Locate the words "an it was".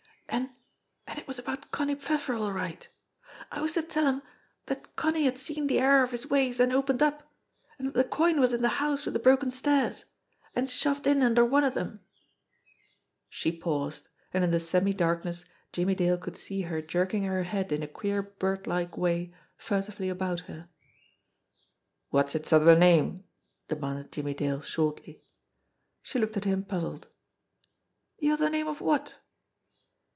1.07-1.37